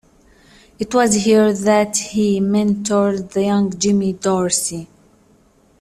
It 0.79 0.95
was 0.95 1.13
here 1.13 1.53
that 1.53 1.95
he 1.95 2.39
mentored 2.39 3.33
the 3.33 3.43
young 3.43 3.71
Jimmy 3.77 4.13
Dorsey. 4.13 4.87